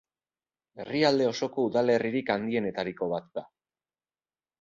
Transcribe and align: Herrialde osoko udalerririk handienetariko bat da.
Herrialde 0.83 1.27
osoko 1.31 1.65
udalerririk 1.69 2.31
handienetariko 2.37 3.11
bat 3.13 3.29
da. 3.41 3.45